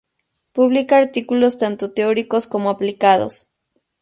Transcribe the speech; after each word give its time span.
Publica 0.53 0.97
artículos 0.97 1.59
tanto 1.59 1.93
teóricos 1.93 2.47
como 2.47 2.71
aplicados. 2.71 3.51